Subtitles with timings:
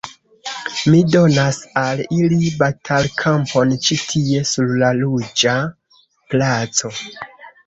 [0.93, 5.55] Mi donas al ili batalkampon ĉi tie, sur la Ruĝa
[6.33, 6.93] Placo.